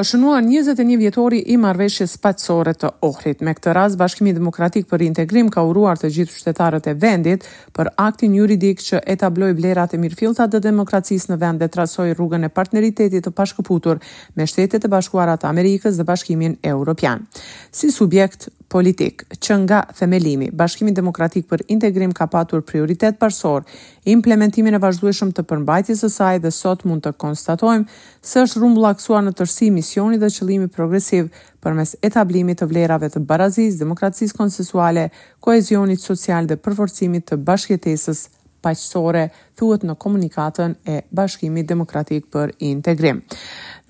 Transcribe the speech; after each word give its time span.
është 0.00 0.16
shënuar 0.16 0.46
21 0.48 0.96
vjetori 0.96 1.38
i 1.52 1.56
marveshjes 1.60 2.14
paqësore 2.24 2.72
të 2.80 2.88
Ohrit. 3.04 3.42
Me 3.44 3.52
këtë 3.56 3.72
rast, 3.76 3.98
Bashkimi 4.00 4.32
Demokratik 4.32 4.86
për 4.88 5.02
Integrim 5.04 5.50
ka 5.52 5.60
uruar 5.68 5.98
të 6.00 6.08
gjithë 6.16 6.36
qytetarët 6.38 6.86
e 6.88 6.94
vendit 7.02 7.44
për 7.76 7.90
aktin 8.00 8.32
juridik 8.38 8.80
që 8.80 9.02
etabloi 9.14 9.50
vlerat 9.58 9.92
e 9.92 10.00
mirëfillta 10.00 10.46
të 10.54 10.62
demokracisë 10.64 11.32
në 11.34 11.38
vend 11.42 11.60
dhe 11.60 11.68
trasoj 11.74 12.08
rrugën 12.16 12.48
e 12.48 12.52
partneritetit 12.54 13.26
të 13.28 13.34
pashkëputur 13.36 14.00
me 14.38 14.46
Shtetet 14.48 14.88
e 14.88 14.92
Bashkuara 14.94 15.36
të 15.42 15.50
Amerikës 15.52 16.00
dhe 16.00 16.08
Bashkimin 16.08 16.56
Evropian. 16.72 17.26
Si 17.68 17.92
subjekt 17.92 18.48
politik 18.70 19.24
që 19.44 19.54
nga 19.66 19.82
themelimi 19.98 20.48
Bashkimi 20.54 20.92
Demokratik 20.96 21.48
për 21.50 21.66
Integrim 21.74 22.12
ka 22.16 22.28
patur 22.30 22.62
prioritet 22.62 23.18
parësor 23.20 23.66
implementimin 24.08 24.76
e 24.76 24.80
vazhdueshëm 24.80 25.30
të 25.36 25.42
përmbajtjes 25.50 26.00
së 26.04 26.10
saj 26.14 26.38
dhe 26.44 26.50
sot 26.54 26.84
mund 26.88 27.02
të 27.04 27.12
konstatojmë 27.20 27.86
se 28.24 28.40
është 28.46 28.60
rrumbullaksuar 28.62 29.24
në 29.26 29.34
tërësi 29.38 29.68
misioni 29.74 30.18
dhe 30.22 30.30
qëllimi 30.32 30.70
progresiv 30.72 31.28
përmes 31.60 31.96
etablimit 32.06 32.60
të 32.62 32.68
vlerave 32.70 33.10
të 33.12 33.20
barazisë, 33.28 33.80
demokracisë 33.82 34.36
konsensuale, 34.38 35.10
koezionit 35.44 36.00
social 36.00 36.46
dhe 36.48 36.56
përforcimit 36.56 37.28
të 37.28 37.40
bashkëjetesës 37.44 38.28
paqësore, 38.60 39.28
thuhet 39.56 39.84
në 39.88 39.94
komunikatën 39.96 40.74
e 40.84 40.98
Bashkimit 41.16 41.64
Demokratik 41.70 42.26
për 42.32 42.50
Integrim. 42.58 43.22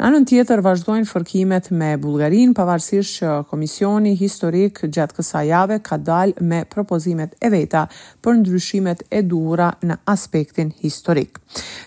Anën 0.01 0.23
tjetër 0.25 0.63
vazhdojnë 0.65 1.05
fërkimet 1.11 1.67
me 1.77 1.91
Bulgarin, 2.01 2.55
pavarësisht 2.57 3.19
që 3.19 3.31
Komisioni 3.51 4.15
Historik 4.17 4.79
gjatë 4.87 5.17
kësa 5.19 5.43
jave 5.45 5.77
ka 5.85 5.99
dalë 6.01 6.41
me 6.41 6.63
propozimet 6.73 7.35
e 7.45 7.51
veta 7.53 7.83
për 8.25 8.39
ndryshimet 8.39 9.03
e 9.13 9.21
dura 9.29 9.67
në 9.85 9.99
aspektin 10.09 10.71
historik. 10.81 11.37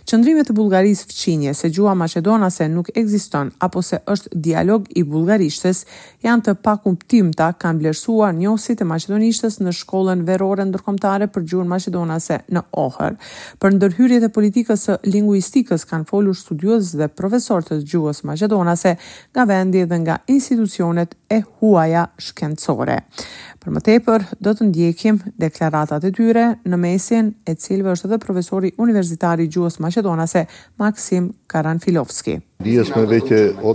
Qëndrimet 0.06 0.52
e 0.52 0.54
Bulgaris 0.54 1.02
fëqinje 1.10 1.56
se 1.58 1.72
gjua 1.74 1.96
Macedona 1.98 2.52
se 2.54 2.68
nuk 2.70 2.92
eksiston 2.94 3.50
apo 3.66 3.82
se 3.82 3.98
është 4.14 4.36
dialog 4.46 4.86
i 4.94 5.02
bulgarishtes 5.10 5.82
janë 6.22 6.46
të 6.52 6.56
pakumptimta 6.68 7.50
kanë 7.58 7.80
blersua 7.82 8.30
njësit 8.36 8.86
e 8.86 8.90
Macedonishtes 8.94 9.58
në 9.64 9.74
shkollën 9.80 10.22
verore 10.30 10.68
ndërkomtare 10.70 11.32
për 11.34 11.48
gjurë 11.50 11.72
Macedona 11.74 12.22
se 12.22 12.38
në 12.54 12.62
ohër. 12.86 13.18
Për 13.58 13.78
ndërhyrjet 13.80 14.30
e 14.30 14.32
politikës 14.38 14.86
e 14.92 15.02
linguistikës 15.10 15.90
kanë 15.90 16.06
folur 16.14 16.38
studios 16.44 16.94
dhe 17.00 17.10
profesor 17.10 17.66
të 17.66 17.82
gjurë 17.82 18.02
Gjuhës 18.04 18.24
Maqedonase 18.28 18.96
nga 19.34 19.46
vendi 19.48 19.84
dhe 19.90 19.98
nga 20.04 20.18
institucionet 20.28 21.16
e 21.32 21.42
huaja 21.60 22.08
shkencore. 22.20 23.00
Për 23.64 23.72
më 23.78 23.82
tepër, 23.88 24.26
do 24.44 24.52
të 24.52 24.68
ndjekim 24.70 25.22
deklaratat 25.40 26.04
e 26.04 26.12
tyre 26.12 26.46
në 26.68 26.80
mesin 26.84 27.30
e 27.48 27.56
cilëve 27.56 27.94
është 27.96 28.10
edhe 28.10 28.20
profesori 28.26 28.74
universitari 28.78 29.48
Gjuhës 29.48 29.80
Maqedonase 29.80 30.46
Maksim 30.80 31.32
Karanfilovski. 31.48 32.40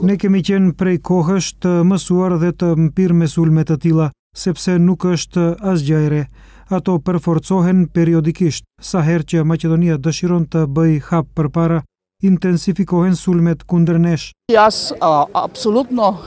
Ne 0.09 0.19
kemi 0.21 0.43
qenë 0.45 0.75
prej 0.79 0.99
kohësht 1.09 1.63
të 1.65 1.79
mësuar 1.89 2.37
dhe 2.43 2.53
të 2.61 2.75
mpirë 2.85 3.19
mesulmet 3.23 3.71
të 3.73 3.79
tila, 3.87 4.11
sepse 4.37 4.77
nuk 4.79 5.09
është 5.09 5.55
asgjajre 5.73 6.27
ato 6.69 6.99
përforcohen 7.01 7.87
periodikisht, 7.89 8.65
sa 8.85 9.01
her 9.01 9.23
që 9.25 9.41
Macedonia 9.49 9.97
dëshiron 9.97 10.45
të 10.53 10.67
bëj 10.69 10.99
hap 11.09 11.31
për 11.35 11.47
para 11.49 11.79
intensifikohen 12.23 13.15
sulmet 13.15 13.63
kundër 13.65 13.99
nesh. 14.03 14.31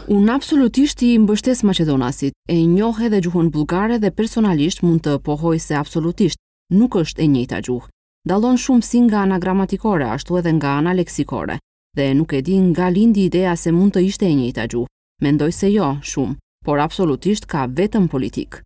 Unë 0.08 0.34
absolutisht 0.36 1.02
i 1.04 1.18
mbështes 1.20 1.64
Macedonasit, 1.68 2.32
e 2.50 2.56
njohë 2.64 3.10
edhe 3.10 3.20
gjuhën 3.26 3.50
bulgare 3.52 3.98
dhe 4.00 4.12
personalisht 4.12 4.84
mund 4.86 5.02
të 5.06 5.18
pohoj 5.26 5.58
se 5.60 5.76
absolutisht 5.76 6.40
nuk 6.74 6.96
është 6.96 7.26
e 7.26 7.28
njëta 7.34 7.60
gjuhë. 7.68 7.90
Dalon 8.30 8.56
shumë 8.58 8.86
si 8.86 9.02
nga 9.08 9.26
ana 9.26 9.40
gramatikore, 9.44 10.08
ashtu 10.16 10.38
edhe 10.40 10.54
nga 10.58 10.78
ana 10.80 10.94
leksikore, 10.96 11.58
dhe 11.98 12.08
nuk 12.16 12.34
e 12.34 12.42
di 12.42 12.58
nga 12.72 12.88
lindi 12.90 13.26
ideja 13.28 13.56
se 13.58 13.72
mund 13.72 13.92
të 13.96 14.06
ishte 14.08 14.30
e 14.32 14.36
njëta 14.36 14.70
gjuhë. 14.72 14.90
Mendoj 15.22 15.52
se 15.52 15.68
jo, 15.74 15.90
shumë, 16.12 16.38
por 16.66 16.80
absolutisht 16.80 17.46
ka 17.52 17.66
vetëm 17.68 18.08
politik. 18.08 18.62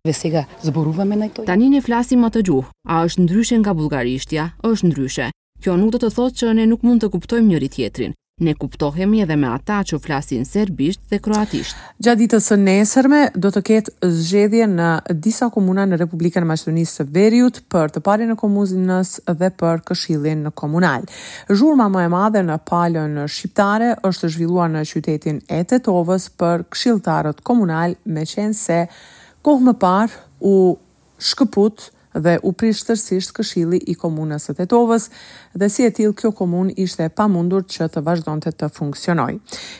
Tanin 1.48 1.74
e 1.74 1.80
flasim 1.80 2.22
atë 2.28 2.44
gjuhë, 2.46 2.70
a 2.88 3.02
është 3.08 3.24
ndryshe 3.26 3.58
nga 3.60 3.74
bulgarishtja, 3.74 4.52
është 4.70 4.86
ndryshe, 4.92 5.26
Kjo 5.64 5.76
nuk 5.80 5.94
do 5.94 6.00
të 6.04 6.10
thotë 6.12 6.40
që 6.42 6.52
ne 6.58 6.66
nuk 6.70 6.84
mund 6.86 7.02
të 7.02 7.10
kuptojmë 7.14 7.48
njëri 7.54 7.68
tjetrin. 7.76 8.12
Ne 8.44 8.52
kuptohemi 8.52 9.22
edhe 9.24 9.32
me 9.40 9.48
ata 9.48 9.78
që 9.88 9.96
flasin 10.04 10.42
serbisht 10.44 11.00
dhe 11.08 11.16
kroatisht. 11.24 11.72
Gjatë 12.04 12.20
ditës 12.22 12.48
së 12.50 12.58
nesërme 12.60 13.20
do 13.32 13.48
të 13.54 13.62
ketë 13.70 14.10
zgjedhje 14.12 14.66
në 14.74 14.88
disa 15.24 15.48
komuna 15.54 15.86
në 15.88 15.96
Republikën 16.02 16.44
e 16.44 16.50
Maqedonisë 16.50 16.98
së 17.00 17.06
Veriut 17.16 17.62
për 17.72 17.94
të 17.94 18.02
parën 18.04 18.34
e 18.34 18.36
komunës 18.36 19.14
dhe 19.40 19.48
për 19.62 19.80
këshillin 19.88 20.44
në 20.44 20.52
komunal. 20.60 21.08
Zhurma 21.48 21.88
më 21.96 22.04
e 22.04 22.12
madhe 22.12 22.44
në 22.44 22.58
palën 22.68 23.16
shqiptare 23.24 23.94
është 24.10 24.32
zhvilluar 24.36 24.68
në 24.76 24.84
qytetin 24.92 25.40
e 25.48 25.64
Tetovës 25.72 26.28
për 26.36 26.68
këshilltarët 26.74 27.40
komunal 27.48 27.96
me 28.04 28.28
qenë 28.34 28.60
se 28.64 28.82
kohë 29.46 29.70
më 29.70 29.78
parë 29.88 30.20
u 30.44 30.54
shkëput 31.30 31.88
dhe 32.20 32.38
u 32.42 32.52
prish 32.56 32.82
tërsisht 32.88 33.32
këshilli 33.36 33.80
i 33.90 33.94
komunës 33.98 34.48
së 34.48 34.54
Tetovës 34.60 35.08
dhe 35.60 35.68
si 35.72 35.84
e 35.86 35.90
till 35.94 36.14
kjo 36.16 36.30
komunë 36.36 36.74
ishte 36.84 37.04
e 37.08 37.08
pamundur 37.12 37.64
që 37.72 37.88
të 37.92 38.02
vazhdonte 38.08 38.52
të 38.52 38.68
funksionojë. 38.78 39.38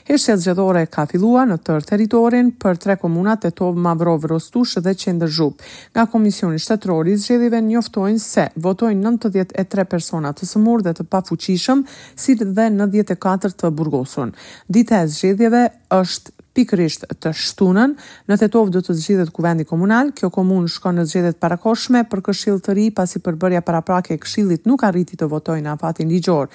Heshtja 0.09 0.37
zgjedhore 0.43 0.85
ka 0.93 1.07
filluar 1.11 1.47
në 1.49 1.59
tërë 1.67 1.87
territorin 1.91 2.51
për 2.63 2.81
tre 2.83 2.97
komunat 3.01 3.45
Tetov, 3.47 3.77
Mavrov, 3.77 4.27
Rostush 4.33 4.77
dhe 4.85 4.95
Qendër 4.95 5.33
Zhup. 5.37 5.63
Nga 5.97 6.07
komisioni 6.13 6.61
shtetror 6.63 7.09
i 7.09 7.17
zgjedhjeve 7.17 7.61
njoftojnë 7.71 8.23
se 8.23 8.49
votojnë 8.61 9.03
93 9.25 9.85
persona 9.85 10.33
të 10.37 10.49
smur 10.51 10.85
dhe 10.85 10.95
të 10.99 11.09
pafuqishëm, 11.13 11.85
si 12.17 12.37
dhe 12.41 12.51
94 12.61 13.57
të 13.63 13.71
burgosur. 13.77 14.33
Dita 14.69 15.03
e 15.05 15.09
zgjedhjeve 15.13 15.67
është 15.93 16.36
pikërisht 16.57 17.05
të 17.23 17.33
shtunën. 17.37 17.95
Në 18.31 18.39
Tetov 18.41 18.71
do 18.75 18.81
të 18.85 18.97
zgjidhet 18.97 19.33
kuvendi 19.37 19.67
komunal. 19.69 20.13
Kjo 20.17 20.31
komunë 20.39 20.71
shkon 20.73 20.99
në 21.01 21.05
zgjedhjet 21.11 21.41
parakoshme 21.43 22.05
për 22.11 22.25
këshill 22.31 22.63
të 22.65 22.77
ri 22.79 22.89
pasi 22.99 23.21
përbërja 23.27 23.63
paraprake 23.67 24.17
e 24.17 24.21
këshillit 24.25 24.67
nuk 24.71 24.87
arriti 24.89 25.19
të 25.21 25.29
votojë 25.35 25.67
në 25.67 25.75
afatin 25.77 26.11
ligjor 26.13 26.49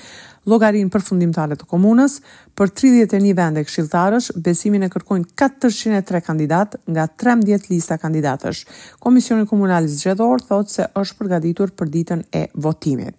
llogarinë 0.49 0.89
përfundimtare 0.91 1.55
të 1.59 1.65
komunës 1.69 2.13
për 2.57 2.67
31 2.77 3.33
vende 3.37 3.61
këshilltarësh, 3.65 4.29
besimin 4.43 4.83
e 4.83 4.89
kërkojnë 4.91 5.25
403 5.39 6.21
kandidat 6.25 6.69
nga 6.89 7.03
13 7.23 7.69
lista 7.71 7.97
kandidatësh. 8.01 8.63
Komisioni 9.01 9.45
Komunal 9.49 9.87
Zgjedhor 9.89 10.39
thotë 10.43 10.69
se 10.75 10.83
është 10.99 11.15
përgatitur 11.21 11.69
për 11.79 11.87
ditën 11.95 12.21
e 12.35 12.43
votimit. 12.65 13.15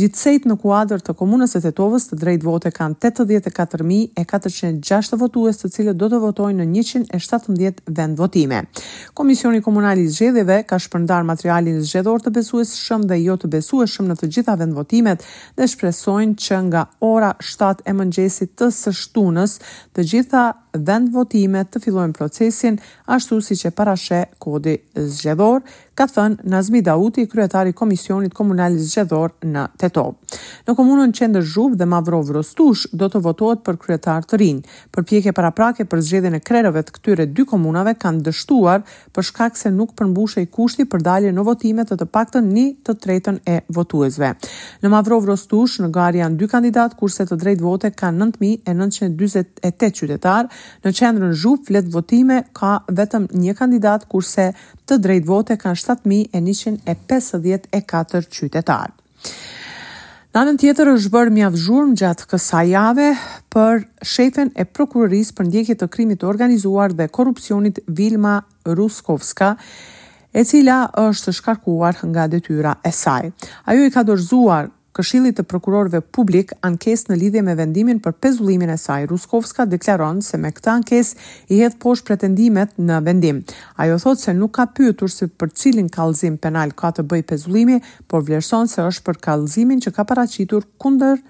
Gjithsejt 0.00 0.42
në 0.48 0.54
kuadër 0.62 1.00
të 1.04 1.12
komunës 1.18 1.50
së 1.56 1.60
Tetovës 1.66 2.04
të 2.10 2.14
drejtë 2.22 2.44
vote 2.46 2.70
kanë 2.76 2.96
84406 3.02 5.18
votues, 5.18 5.56
të 5.58 5.66
cilët 5.74 5.96
do 6.00 6.06
të 6.12 6.18
votojnë 6.22 6.64
në 6.64 6.66
117 7.16 7.78
vend 7.98 8.14
votime. 8.20 8.58
Komisioni 9.16 9.62
Komunal 9.64 9.98
i 10.04 10.08
Zgjedhjeve 10.12 10.56
ka 10.68 10.76
shpërndar 10.80 11.22
materialin 11.26 11.80
zgjedhor 11.84 12.20
të 12.24 12.30
besueshëm 12.38 13.02
dhe 13.10 13.16
jo 13.24 13.34
të 13.40 13.46
besueshëm 13.56 14.04
në 14.10 14.14
të 14.20 14.26
gjitha 14.36 14.54
vendvotimet 14.60 15.20
dhe 15.58 15.64
shpresojnë 15.74 16.34
që 16.42 16.62
nga 16.66 16.82
ora 17.14 17.30
7 17.40 17.86
e 17.90 17.94
mëngjesit 17.98 18.54
të 18.58 18.68
së 18.80 18.92
shtunës 19.00 19.58
të 19.96 20.04
gjitha 20.12 20.44
vend 20.84 21.08
votime 21.14 21.64
të 21.64 21.80
fillojnë 21.84 22.12
procesin 22.16 22.78
ashtu 23.12 23.40
si 23.42 23.56
që 23.58 23.72
parashe 23.76 24.24
kodi 24.42 24.76
zgjedhor, 24.98 25.62
ka 25.96 26.04
thënë 26.10 26.44
Nazmi 26.52 26.82
Dauti, 26.84 27.24
kryetari 27.30 27.72
Komisionit 27.72 28.34
Komunal 28.36 28.74
Zgjedhor 28.76 29.32
në 29.48 29.62
Tetov. 29.80 30.10
Në 30.68 30.74
komunën 30.76 31.12
Qendër 31.16 31.44
Zhub 31.48 31.76
dhe 31.80 31.86
Mavrov 31.88 32.28
Rostush 32.36 32.82
do 32.92 33.08
të 33.08 33.22
votohet 33.24 33.62
për 33.64 33.78
kryetar 33.80 34.26
të 34.28 34.38
rinj. 34.42 34.58
Përpjekje 34.92 35.32
paraprake 35.32 35.86
për 35.88 36.02
zgjedhjen 36.08 36.36
e 36.36 36.42
krerëve 36.44 36.82
të 36.84 36.94
këtyre 36.98 37.26
dy 37.30 37.46
komunave 37.48 37.94
kanë 37.96 38.26
dështuar 38.26 38.82
për 39.16 39.26
shkak 39.30 39.56
se 39.56 39.72
nuk 39.72 39.94
përmbushej 39.96 40.44
kushti 40.52 40.84
për 40.84 41.04
dalje 41.06 41.32
në 41.32 41.46
votime 41.48 41.86
të 41.88 41.96
të 42.02 42.08
paktën 42.12 42.52
1 42.52 42.76
të 42.86 42.96
tretën 43.06 43.40
e 43.48 43.56
votuesve. 43.72 44.34
Në 44.84 44.92
Mavrov 44.92 45.24
Rostush 45.30 45.80
në 45.80 45.88
gari 45.96 46.20
janë 46.20 46.36
dy 46.42 46.50
kandidat 46.52 46.98
kurse 47.00 47.24
të 47.30 47.40
drejt 47.40 47.64
vote 47.64 47.92
kanë 47.96 48.28
9948 48.36 49.92
qytetarë 49.96 50.52
Në 50.84 50.92
qendrën 50.98 51.32
zhup, 51.36 51.64
flet 51.68 51.86
votime 51.92 52.40
ka 52.56 52.76
vetëm 52.92 53.26
një 53.32 53.54
kandidat, 53.58 54.04
kurse 54.10 54.50
të 54.86 54.96
drejt 55.04 55.26
vote 55.28 55.56
kanë 55.60 55.78
7154 55.82 58.28
qytetarë. 58.38 58.92
Në 60.34 60.38
anën 60.42 60.58
tjetër 60.60 60.86
është 60.92 61.10
bërë 61.14 61.32
mjavë 61.38 61.60
zhurmë 61.62 61.96
gjatë 61.96 62.26
kësaj 62.28 62.64
jave 62.68 63.06
për 63.54 63.74
shefen 64.04 64.50
e 64.60 64.64
prokurorisë 64.68 65.36
për 65.38 65.44
ndjekje 65.48 65.78
të 65.80 65.86
krimit 65.94 66.18
të 66.20 66.24
organizuar 66.28 66.88
dhe 66.98 67.06
korrupsionit 67.12 67.76
Vilma 67.96 68.34
Ruskovska, 68.68 69.54
e 70.36 70.40
cila 70.44 70.82
është 71.06 71.30
shkarkuar 71.38 71.94
nga 72.10 72.24
detyra 72.28 72.76
e 72.84 72.92
saj. 72.92 73.30
Ajo 73.64 73.80
i 73.80 73.88
ka 73.94 74.02
dorëzuar 74.04 74.68
Këshilli 74.96 75.34
të 75.36 75.44
Prokurorëve 75.44 75.98
Publik 76.16 76.54
ankesë 76.64 77.10
në 77.12 77.16
lidhje 77.22 77.42
me 77.44 77.54
vendimin 77.58 77.98
për 78.04 78.14
pezullimin 78.26 78.70
e 78.72 78.78
saj. 78.80 79.02
Ruskovska 79.10 79.66
deklaron 79.68 80.22
se 80.24 80.40
me 80.40 80.48
këtë 80.56 80.70
ankesë 80.72 81.26
i 81.52 81.58
hedh 81.60 81.76
poshtë 81.82 82.06
pretendimet 82.08 82.72
në 82.90 83.02
vendim. 83.10 83.42
Ajo 83.84 83.98
thotë 84.06 84.24
se 84.28 84.34
nuk 84.38 84.54
ka 84.56 84.64
pyetur 84.78 85.12
se 85.12 85.28
për 85.28 85.52
cilin 85.60 85.92
kallëzim 85.92 86.40
penal 86.46 86.72
ka 86.80 86.94
të 86.96 87.04
bëjë 87.12 87.28
pezullimi, 87.34 87.76
por 88.08 88.24
vlerëson 88.28 88.72
se 88.72 88.88
është 88.88 89.04
për 89.10 89.20
kallëzimin 89.28 89.84
që 89.84 89.92
ka 89.98 90.08
paraqitur 90.14 90.64
kundër 90.80 91.20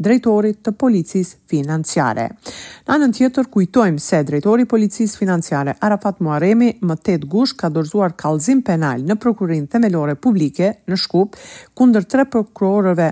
drejtorit 0.00 0.62
të 0.64 0.72
policisë 0.80 1.38
financiare. 1.50 2.26
Në 2.88 2.96
anën 2.96 3.12
tjetër 3.16 3.50
kujtojmë 3.52 4.00
se 4.00 4.22
drejtori 4.26 4.64
i 4.64 4.70
policisë 4.70 5.20
financiare 5.20 5.76
Arafat 5.84 6.22
Muaremi 6.24 6.72
më 6.80 6.96
8 7.02 7.28
gusht 7.30 7.58
ka 7.60 7.68
dorëzuar 7.74 8.16
kallëzim 8.22 8.62
penal 8.66 9.04
në 9.04 9.18
prokurorinë 9.20 9.70
themelore 9.76 10.16
publike 10.16 10.72
në 10.88 11.00
Shkup 11.04 11.36
kundër 11.76 12.08
tre 12.08 12.24
prokurorëve 12.32 13.10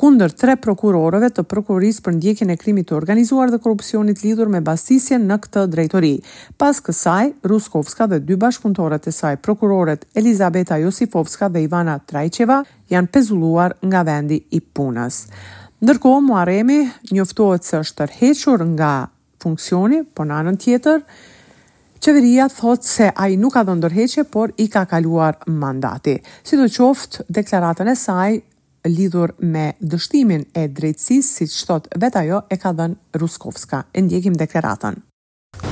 kundër 0.00 0.32
tre 0.32 0.52
prokurorëve 0.56 1.28
të 1.36 1.42
prokurorisë 1.44 2.00
për 2.04 2.14
ndjekjen 2.18 2.52
e 2.52 2.54
krimit 2.56 2.86
të 2.88 2.94
organizuar 2.96 3.50
dhe 3.52 3.58
korrupsionit 3.60 4.22
lidhur 4.24 4.48
me 4.48 4.62
bastisjen 4.64 5.26
në 5.28 5.36
këtë 5.44 5.64
drejtori. 5.74 6.12
Pas 6.56 6.80
kësaj, 6.84 7.26
Ruskovska 7.44 8.06
dhe 8.08 8.22
dy 8.24 8.38
bashkëpunëtorët 8.40 9.10
e 9.10 9.12
saj, 9.12 9.34
prokuroret 9.44 10.06
Elizabeta 10.16 10.80
Josifovska 10.80 11.50
dhe 11.52 11.66
Ivana 11.68 11.98
Trajceva, 12.08 12.62
janë 12.88 13.12
pezulluar 13.12 13.76
nga 13.84 14.00
vendi 14.08 14.40
i 14.56 14.62
punës. 14.64 15.24
Ndërko, 15.80 16.10
Muaremi 16.20 16.90
njoftohet 17.16 17.64
se 17.64 17.78
është 17.80 18.02
tërhequr 18.02 18.64
nga 18.68 18.88
funksioni, 19.40 20.02
por 20.12 20.26
në 20.28 20.36
anën 20.42 20.58
tjetër, 20.60 21.00
Qeveria 22.00 22.46
thot 22.52 22.84
se 22.88 23.06
a 23.12 23.26
i 23.32 23.36
nuk 23.40 23.52
ka 23.56 23.62
dhe 23.68 23.74
ndërheqje, 23.78 24.22
por 24.32 24.52
i 24.60 24.68
ka 24.72 24.84
kaluar 24.88 25.36
mandati. 25.46 26.18
Si 26.44 26.56
të 26.56 26.68
qoftë, 26.74 27.24
deklaratën 27.28 27.88
e 27.88 27.94
saj 28.00 28.38
lidhur 28.88 29.32
me 29.40 29.66
dështimin 29.80 30.46
e 30.56 30.68
drejtsis, 30.72 31.28
si 31.36 31.44
që 31.48 31.66
thot 31.68 31.90
veta 32.00 32.22
jo, 32.28 32.38
e 32.48 32.56
ka 32.60 32.72
dhe 32.76 32.90
Ruskovska. 33.20 33.82
E 33.92 34.00
ndjekim 34.04 34.36
deklaratën. 34.36 34.96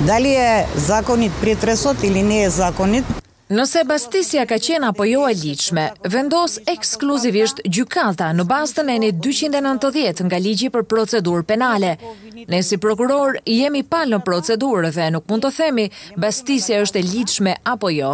Dali 0.09 0.35
e 0.37 0.67
zakonit 0.89 1.33
pritresot 1.41 2.05
ili 2.05 2.23
ne 2.23 2.43
e 2.47 2.51
zakonit? 2.51 3.05
Nëse 3.49 3.81
bastisja 3.89 4.43
ka 4.45 4.59
qenë 4.61 4.91
apo 4.91 5.07
jo 5.09 5.23
e 5.25 5.33
liqme, 5.33 5.87
vendos 6.13 6.59
ekskluzivisht 6.69 7.63
gjykata 7.65 8.27
në 8.37 8.45
bastën 8.45 8.91
e 8.93 8.97
një 9.01 9.09
290 9.25 10.27
nga 10.29 10.37
ligji 10.45 10.69
për 10.75 10.83
procedur 10.85 11.47
penale. 11.49 11.95
Ne 12.49 12.61
si 12.63 12.77
prokuror 12.79 13.39
jemi 13.49 13.81
palë 13.89 14.13
në 14.15 14.19
procedurë 14.27 14.91
dhe 14.95 15.07
nuk 15.15 15.25
mund 15.33 15.47
të 15.47 15.51
themi 15.57 15.87
bastisja 16.21 16.83
është 16.85 17.01
e 17.01 17.05
liqme 17.09 17.55
apo 17.73 17.89
jo. 17.91 18.11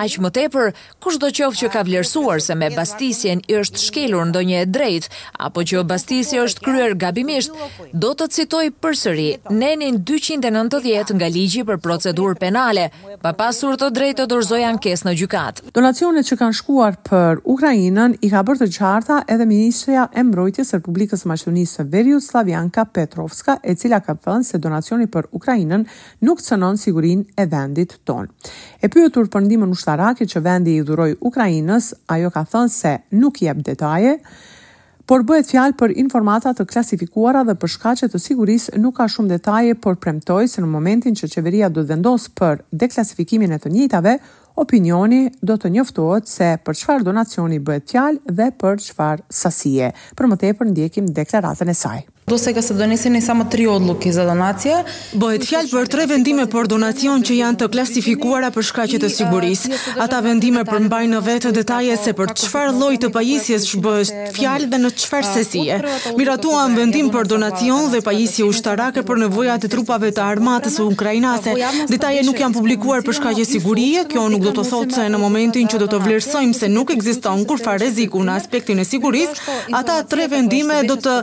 Aqë 0.00 0.24
më 0.24 0.30
tepër, 0.38 0.72
kush 1.04 1.20
do 1.20 1.28
qovë 1.36 1.60
që 1.60 1.70
ka 1.76 1.84
vlerësuar 1.86 2.40
se 2.40 2.56
me 2.56 2.70
bastisjen 2.72 3.44
i 3.44 3.60
është 3.60 3.82
shkelur 3.90 4.30
ndo 4.32 4.40
një 4.48 4.62
e 4.64 4.70
drejt, 4.72 5.10
apo 5.36 5.66
që 5.68 5.84
bastisja 5.92 6.46
është 6.48 6.64
kryer 6.64 6.96
gabimisht, 7.04 7.52
do 7.92 8.14
të 8.16 8.30
citoj 8.38 8.64
përsëri 8.80 9.28
nenin 9.52 10.00
290 10.08 11.14
nga 11.20 11.30
ligji 11.36 11.68
për 11.68 11.76
procedur 11.76 12.40
penale, 12.40 12.88
pa 13.20 13.36
pasur 13.36 13.76
të 13.76 13.92
drejt 13.92 14.22
të 14.24 14.28
dorzoja 14.32 14.74
ankesë 14.78 15.06
në 15.08 15.12
gjykat. 15.18 15.60
Donacionet 15.74 16.26
që 16.28 16.36
kanë 16.38 16.54
shkuar 16.60 16.96
për 17.06 17.40
Ukrainën 17.50 18.12
i 18.22 18.28
ka 18.30 18.42
bërë 18.46 18.60
të 18.62 18.66
qarta 18.76 19.16
edhe 19.34 19.46
ministrja 19.50 20.04
e 20.14 20.22
mbrojtjes 20.26 20.70
së 20.70 20.78
Republikës 20.78 21.24
së 21.24 21.30
Maqedonisë 21.32 21.80
së 21.80 21.86
Veriut 21.94 22.22
Slavjanka 22.22 22.84
Petrovska, 22.94 23.56
e 23.66 23.74
cila 23.78 23.98
ka 24.06 24.14
thënë 24.18 24.46
se 24.46 24.60
donacioni 24.62 25.08
për 25.10 25.30
Ukrainën 25.34 25.82
nuk 26.28 26.44
cënon 26.46 26.78
sigurinë 26.78 27.34
e 27.42 27.48
vendit 27.50 27.96
ton. 28.06 28.28
E 28.80 28.86
pyetur 28.92 29.26
për 29.34 29.46
ndihmën 29.48 29.74
ushtarake 29.74 30.28
që 30.30 30.44
vendi 30.46 30.76
i 30.78 30.86
dhuroi 30.86 31.16
Ukrainës, 31.26 31.90
ajo 32.14 32.30
ka 32.38 32.44
thënë 32.54 32.74
se 32.78 32.94
nuk 33.18 33.42
jep 33.42 33.66
detaje 33.70 34.18
por 35.08 35.22
bëhet 35.24 35.48
fjalë 35.48 35.74
për 35.80 35.92
informata 36.02 36.50
të 36.52 36.66
klasifikuara 36.68 37.40
dhe 37.48 37.54
për 37.62 37.70
shkaqe 37.74 38.08
të 38.12 38.18
sigurisë 38.20 38.82
nuk 38.84 38.98
ka 39.00 39.06
shumë 39.08 39.32
detaje, 39.38 39.72
por 39.84 39.96
premtoi 40.04 40.44
se 40.52 40.60
në 40.60 40.68
momentin 40.68 41.16
që 41.16 41.30
qeveria 41.32 41.70
do 41.72 41.80
të 41.80 41.94
vendos 41.94 42.28
për 42.36 42.60
deklasifikimin 42.82 43.56
e 43.56 43.60
të 43.62 43.72
njëjtave, 43.72 44.18
opinioni 44.60 45.22
do 45.40 45.56
të 45.56 45.72
njoftohet 45.78 46.28
se 46.28 46.50
për 46.66 46.80
çfarë 46.82 47.08
donacioni 47.08 47.60
bëhet 47.64 47.88
fjalë 47.94 48.36
dhe 48.36 48.50
për 48.60 48.84
çfarë 48.90 49.26
sasie. 49.42 49.90
Për 50.12 50.28
momentin 50.28 50.72
ndjekim 50.76 51.08
deklaratën 51.16 51.72
e 51.72 51.78
saj. 51.84 52.04
Do 52.28 52.36
se 52.36 52.52
ka 52.52 52.60
se 52.60 52.74
donisin 52.76 53.14
një 53.16 53.20
samë 53.24 53.44
tri 53.52 53.64
odluki 53.70 54.10
za 54.12 54.24
donacija. 54.28 54.82
Bëhet 55.20 55.46
fjalë 55.48 55.70
për 55.72 55.86
tre 55.92 56.04
vendime 56.10 56.44
për 56.52 56.66
donacion 56.68 57.22
që 57.24 57.36
janë 57.38 57.58
të 57.62 57.68
klasifikuara 57.72 58.50
për 58.52 58.66
shkacet 58.68 59.04
e 59.06 59.08
siguris. 59.14 59.62
Ata 60.04 60.18
vendime 60.26 60.60
për 60.68 60.82
mbajnë 60.86 61.14
në 61.16 61.20
vetë 61.28 61.52
detaje 61.56 61.94
se 61.96 62.12
për 62.18 62.34
qëfar 62.38 62.74
loj 62.80 62.98
të 63.00 63.10
pajisjes 63.14 63.64
shë 63.70 63.80
bëhet 63.86 64.18
fjalë 64.36 64.68
dhe 64.74 64.80
në 64.82 64.90
qëfar 64.98 65.28
sesie. 65.28 65.78
Miratuan 66.18 66.76
vendim 66.76 67.08
për 67.14 67.30
donacion 67.32 67.86
dhe 67.94 68.02
pajisje 68.10 68.44
ushtarake 68.50 69.06
për 69.08 69.22
nevojat 69.24 69.64
e 69.64 69.72
trupave 69.72 70.12
të 70.18 70.26
armatës 70.34 70.76
u 70.84 70.90
Ukrajnase. 70.92 71.56
Detaje 71.94 72.26
nuk 72.28 72.42
janë 72.44 72.58
publikuar 72.58 73.00
për 73.08 73.18
shkacet 73.22 73.54
sigurie, 73.56 74.04
kjo 74.12 74.26
nuk 74.34 74.44
do 74.44 74.52
të 74.60 74.66
thotë 74.68 74.98
se 74.98 75.06
në 75.16 75.22
momentin 75.24 75.70
që 75.72 75.80
do 75.86 75.88
të 75.94 76.02
vlerësojmë 76.04 76.60
se 76.60 76.70
nuk 76.76 76.92
existon 76.98 77.48
kur 77.48 77.64
fa 77.64 77.78
reziku 77.80 78.20
në 78.28 78.36
aspektin 78.42 78.84
e 78.84 78.86
siguris, 78.92 79.32
ata 79.80 80.02
vendime 80.36 80.82
do 80.84 80.98
të 80.98 81.16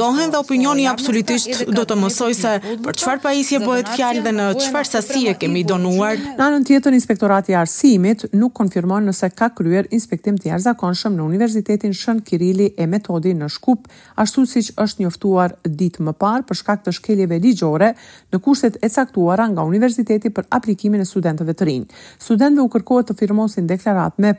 komunikohen 0.00 0.30
dhe 0.32 0.38
opinioni 0.40 0.86
absolutisht 0.88 1.48
do 1.76 1.84
të 1.84 1.96
mësoj 2.00 2.32
se 2.34 2.50
për 2.84 2.96
qëfar 2.96 3.18
pajisje 3.22 3.58
bëhet 3.62 3.90
fjalë 3.96 4.22
dhe 4.24 4.32
në 4.36 4.44
qëfar 4.60 4.86
sasi 4.88 5.26
e 5.30 5.34
kemi 5.38 5.62
donuar. 5.68 6.16
Në 6.16 6.40
anën 6.44 6.64
tjetër, 6.66 6.96
Inspektorati 6.96 7.54
Arsimit 7.54 8.24
nuk 8.36 8.54
konfirmon 8.58 9.04
nëse 9.10 9.28
ka 9.36 9.50
kryer 9.56 9.86
inspektim 9.94 10.38
të 10.40 10.50
jarëzakonshëm 10.54 11.16
në 11.18 11.26
Universitetin 11.26 11.92
Shën 11.96 12.20
Kirili 12.26 12.70
e 12.80 12.86
Metodi 12.88 13.34
në 13.36 13.48
Shkup, 13.52 13.88
ashtu 14.22 14.44
si 14.50 14.62
që 14.70 14.74
është 14.84 15.04
njoftuar 15.04 15.54
ditë 15.66 16.06
më 16.08 16.14
parë 16.20 16.46
për 16.48 16.60
shkak 16.62 16.82
të 16.86 16.94
shkeljeve 16.96 17.38
ligjore 17.44 17.92
në 18.32 18.40
kushtet 18.44 18.78
e 18.84 18.88
caktuara 18.94 19.48
nga 19.52 19.64
Universiteti 19.68 20.30
për 20.32 20.48
aplikimin 20.58 21.04
e 21.04 21.08
studentëve 21.12 21.52
të 21.58 21.68
rinj. 21.70 21.84
Studentëve 22.20 22.64
u 22.64 22.72
kërkohet 22.76 23.10
të 23.12 23.18
firmosin 23.20 23.68
deklaratë 23.68 24.22
me 24.22 24.34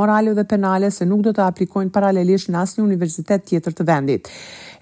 morale 0.00 0.34
dhe 0.34 0.44
penale 0.44 0.90
se 0.90 1.06
nuk 1.06 1.20
do 1.28 1.32
të 1.36 1.44
aplikojnë 1.46 1.90
paralelisht 1.94 2.48
në 2.52 2.58
asnjë 2.62 2.84
universitet 2.84 3.44
tjetër 3.48 3.72
të 3.78 3.86
vendit. 3.88 4.30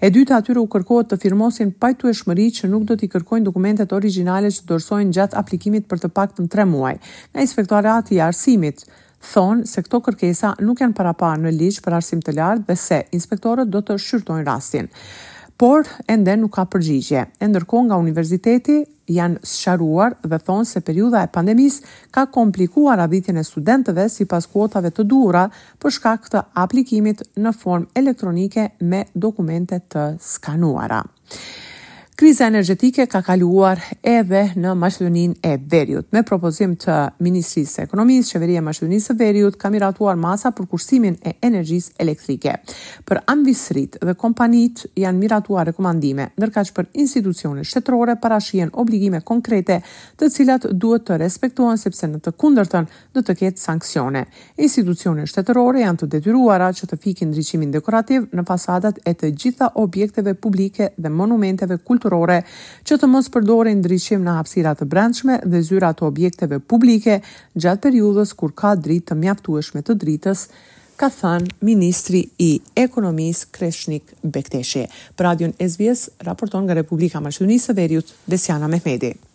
E 0.01 0.07
dyta 0.15 0.37
atyre 0.39 0.61
u 0.63 0.67
kërkohet 0.71 1.09
të 1.11 1.17
firmosin 1.19 1.73
pajtu 1.81 2.07
e 2.07 2.13
shmëri 2.15 2.45
që 2.57 2.69
nuk 2.71 2.85
do 2.87 2.95
t'i 2.99 3.09
kërkojnë 3.11 3.43
dokumentet 3.49 3.91
originale 3.95 4.47
që 4.55 4.63
dorsojnë 4.69 5.11
gjatë 5.17 5.37
aplikimit 5.41 5.89
për 5.91 5.99
të 6.05 6.09
pak 6.15 6.37
të 6.37 6.45
tre 6.53 6.63
muaj. 6.71 6.93
Nga 7.33 7.43
inspektore 7.43 7.95
i 8.15 8.21
arsimit, 8.23 8.85
thonë 9.33 9.67
se 9.67 9.83
këto 9.83 9.99
kërkesa 10.05 10.53
nuk 10.63 10.79
janë 10.85 10.95
para 10.95 11.11
pa 11.19 11.33
në 11.35 11.51
liqë 11.59 11.83
për 11.83 11.97
arsim 11.99 12.23
të 12.23 12.37
lartë 12.39 12.69
dhe 12.71 12.77
se 12.85 13.01
inspektore 13.19 13.67
do 13.75 13.83
të 13.89 13.99
shqyrtojnë 14.05 14.47
rastin 14.47 14.87
por 15.59 15.83
ende 16.07 16.31
nuk 16.39 16.53
ka 16.55 16.63
përgjigje. 16.71 17.25
E 17.43 17.47
ndërko 17.51 17.81
nga 17.89 17.97
universiteti 17.99 18.77
janë 19.11 19.41
sharuar 19.43 20.15
dhe 20.31 20.39
thonë 20.47 20.67
se 20.69 20.79
periuda 20.87 21.25
e 21.27 21.31
pandemis 21.35 21.81
ka 22.15 22.23
komplikuar 22.31 23.01
aditin 23.03 23.41
e 23.41 23.43
studentëve 23.43 24.05
si 24.13 24.23
pas 24.31 24.47
kuotave 24.47 24.93
të 24.95 25.03
dura 25.11 25.43
për 25.83 25.95
shka 25.97 26.15
këtë 26.25 26.45
aplikimit 26.63 27.25
në 27.43 27.51
form 27.59 27.89
elektronike 27.99 28.69
me 28.87 29.03
dokumentet 29.27 29.89
të 29.97 30.07
skanuara. 30.31 31.01
Kriza 32.19 32.47
energjetike 32.51 33.05
ka 33.07 33.21
kaluar 33.23 33.79
edhe 34.03 34.41
në 34.59 34.73
Maqedoninë 34.75 35.37
e 35.39 35.53
Veriut. 35.71 36.09
Me 36.11 36.19
propozim 36.27 36.73
të 36.75 36.95
Ministrisë 37.23 37.77
së 37.77 37.83
Ekonomisë, 37.85 38.33
Qeveria 38.33 38.59
e 38.59 38.63
Maqedonisë 38.65 39.07
së 39.13 39.13
Veriut 39.21 39.55
ka 39.61 39.69
miratuar 39.71 40.17
masa 40.19 40.51
për 40.57 40.67
kursimin 40.67 41.15
e 41.23 41.37
energjisë 41.47 41.93
elektrike. 42.03 42.57
Për 43.07 43.21
ambisrit 43.31 43.95
dhe 44.03 44.15
kompanit 44.19 44.81
janë 44.99 45.15
miratuar 45.21 45.69
rekomandime, 45.69 46.25
ndërka 46.35 46.65
që 46.67 46.75
për 46.81 46.89
institucionet 47.05 47.69
shtetërore 47.71 48.17
parashien 48.19 48.73
obligime 48.75 49.21
konkrete 49.23 49.79
të 50.19 50.29
cilat 50.35 50.67
duhet 50.75 51.07
të 51.07 51.21
respektohen 51.23 51.79
sepse 51.79 52.11
në 52.11 52.19
të 52.27 52.35
kundërtën 52.43 52.91
do 53.15 53.23
të 53.23 53.37
ketë 53.45 53.63
sankcione. 53.63 54.25
Institucionet 54.57 55.31
shtetërore 55.31 55.85
janë 55.87 56.03
të 56.03 56.11
detyruara 56.17 56.67
që 56.75 56.91
të 56.91 56.99
fikin 57.07 57.31
ndriçimin 57.31 57.71
dekorativ 57.79 58.27
në 58.35 58.47
fasadat 58.51 58.99
e 59.07 59.15
të 59.23 59.31
gjitha 59.39 59.71
objekteve 59.85 60.35
publike 60.35 60.91
dhe 60.97 61.15
monumenteve 61.23 61.79
kulturore 61.79 62.07
shoqërore, 62.09 62.39
që 62.87 62.97
të 62.99 63.07
mos 63.11 63.27
përdorin 63.33 63.79
ndriçim 63.83 64.23
në 64.25 64.33
hapësira 64.39 64.73
të 64.79 64.85
brendshme 64.89 65.39
dhe 65.45 65.61
zyra 65.67 65.93
të 65.97 66.07
objekteve 66.07 66.59
publike 66.69 67.19
gjatë 67.55 67.83
periudhës 67.89 68.33
kur 68.39 68.51
ka 68.53 68.73
dritë 68.75 69.09
të 69.11 69.15
mjaftueshme 69.21 69.81
të 69.85 69.93
dritës, 70.01 70.47
ka 70.99 71.07
thënë 71.15 71.53
ministri 71.63 72.25
i 72.43 72.51
ekonomisë 72.75 73.47
Kreshnik 73.55 74.05
Bekteshi. 74.23 74.87
Për 75.15 75.23
radion 75.29 75.53
SBS 75.63 76.09
raporton 76.27 76.65
nga 76.67 76.75
Republika 76.75 77.19
Maqedonisë 77.23 77.71
së 77.71 77.75
Veriut 77.79 78.13
Desjana 78.25 78.67
Mehmeti. 78.67 79.28